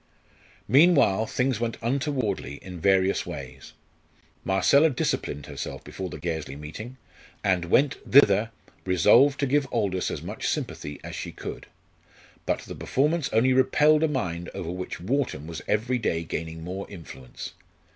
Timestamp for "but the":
12.47-12.73